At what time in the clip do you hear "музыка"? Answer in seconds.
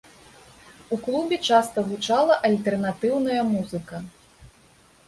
3.53-4.03